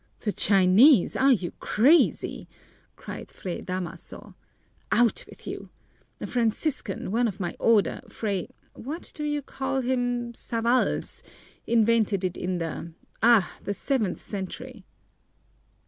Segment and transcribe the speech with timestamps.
[0.21, 1.15] "The Chinese!
[1.15, 2.49] Are you crazy?"
[2.95, 4.33] cried Fray Damaso.
[4.91, 5.69] "Out with you!
[6.19, 11.21] A Franciscan, one of my Order, Fray What do you call him Savalls,
[11.67, 14.87] invented it in the ah the seventh century!"